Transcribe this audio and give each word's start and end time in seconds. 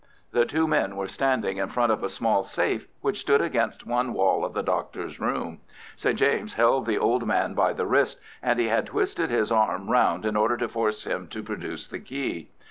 The 0.31 0.45
two 0.47 0.67
men 0.67 0.95
were 0.95 1.05
standing 1.05 1.57
in 1.57 1.69
front 1.69 1.91
of 1.91 2.01
a 2.01 2.09
small 2.09 2.41
safe, 2.41 2.87
which 3.01 3.19
stood 3.19 3.39
against 3.39 3.85
one 3.85 4.13
wall 4.13 4.43
of 4.43 4.51
the 4.53 4.63
Doctor's 4.63 5.19
room. 5.19 5.59
St. 5.95 6.17
James 6.17 6.55
held 6.55 6.87
the 6.87 6.97
old 6.97 7.27
man 7.27 7.53
by 7.53 7.71
the 7.73 7.85
wrist, 7.85 8.19
and 8.41 8.59
he 8.59 8.69
had 8.69 8.87
twisted 8.87 9.29
his 9.29 9.51
arm 9.51 9.91
round 9.91 10.25
in 10.25 10.35
order 10.35 10.57
to 10.57 10.67
force 10.67 11.03
him 11.05 11.27
to 11.27 11.43
produce 11.43 11.87
the 11.87 11.99
key. 11.99 12.49